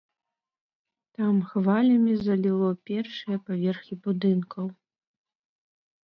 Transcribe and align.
Там 1.17 1.35
хвалямі 1.49 2.13
заліло 2.21 2.69
першыя 2.89 3.37
паверхі 3.49 3.93
будынкаў. 4.07 4.65